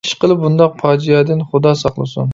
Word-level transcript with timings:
ئىشقىلىپ 0.07 0.39
بۇنداق 0.45 0.73
پاجىئە 0.79 1.21
دىن 1.31 1.47
خۇدا 1.53 1.79
ساقلىسۇن! 1.83 2.29